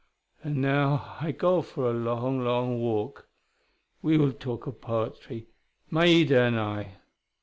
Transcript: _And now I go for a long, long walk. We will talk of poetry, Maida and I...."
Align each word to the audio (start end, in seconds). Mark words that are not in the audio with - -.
_And 0.43 0.57
now 0.57 1.17
I 1.21 1.31
go 1.31 1.61
for 1.61 1.87
a 1.87 1.93
long, 1.93 2.43
long 2.43 2.79
walk. 2.79 3.27
We 4.01 4.17
will 4.17 4.31
talk 4.33 4.65
of 4.65 4.81
poetry, 4.81 5.49
Maida 5.91 6.41
and 6.41 6.59
I...." 6.59 6.95